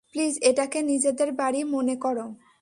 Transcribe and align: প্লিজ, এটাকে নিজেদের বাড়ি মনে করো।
প্লিজ, 0.11 0.33
এটাকে 0.41 0.79
নিজেদের 0.81 1.29
বাড়ি 1.31 1.61
মনে 1.63 1.95
করো। 1.95 2.25